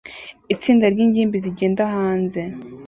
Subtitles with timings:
[0.53, 2.41] Itsinda ryingimbi zigenda hanze